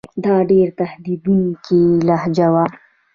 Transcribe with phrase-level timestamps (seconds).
[0.23, 2.65] دا ډېره تهدیدوونکې لهجه وه.